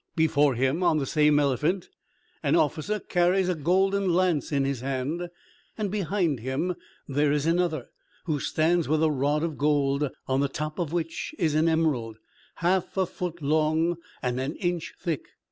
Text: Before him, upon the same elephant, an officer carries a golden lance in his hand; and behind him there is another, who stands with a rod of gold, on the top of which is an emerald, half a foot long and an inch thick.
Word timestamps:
Before 0.15 0.55
him, 0.55 0.77
upon 0.77 0.97
the 0.97 1.05
same 1.05 1.37
elephant, 1.37 1.89
an 2.41 2.55
officer 2.55 2.99
carries 2.99 3.47
a 3.49 3.53
golden 3.53 4.11
lance 4.15 4.51
in 4.51 4.65
his 4.65 4.79
hand; 4.81 5.29
and 5.77 5.91
behind 5.91 6.39
him 6.39 6.73
there 7.07 7.31
is 7.31 7.45
another, 7.45 7.91
who 8.25 8.39
stands 8.39 8.87
with 8.87 9.03
a 9.03 9.11
rod 9.11 9.43
of 9.43 9.59
gold, 9.59 10.09
on 10.25 10.39
the 10.39 10.49
top 10.49 10.79
of 10.79 10.91
which 10.91 11.35
is 11.37 11.53
an 11.53 11.69
emerald, 11.69 12.17
half 12.55 12.97
a 12.97 13.05
foot 13.05 13.43
long 13.43 13.97
and 14.23 14.39
an 14.39 14.55
inch 14.55 14.95
thick. 14.99 15.27